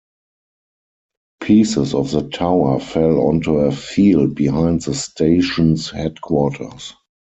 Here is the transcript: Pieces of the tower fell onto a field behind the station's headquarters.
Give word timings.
Pieces 1.43 1.93
of 1.93 2.09
the 2.09 2.27
tower 2.27 2.79
fell 2.79 3.19
onto 3.27 3.57
a 3.59 3.71
field 3.71 4.33
behind 4.33 4.81
the 4.81 4.95
station's 4.95 5.91
headquarters. 5.91 6.95